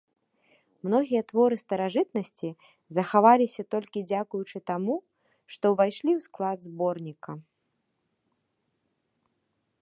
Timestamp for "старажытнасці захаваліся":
1.63-3.61